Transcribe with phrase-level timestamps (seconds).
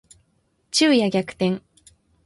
[0.71, 1.61] 昼夜逆転